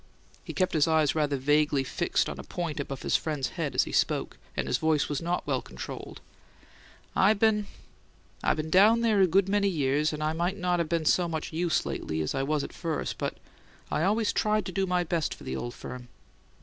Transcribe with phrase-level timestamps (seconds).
[0.43, 3.83] He kept his eyes rather vaguely fixed on a point above his friend's head as
[3.83, 6.21] he spoke, and his voice was not well controlled.
[7.15, 7.67] "I been
[8.43, 11.27] I been down there a good many years and I may not 'a' been so
[11.27, 13.37] much use lately as I was at first, but
[13.91, 16.07] I always tried to do my best for the old firm.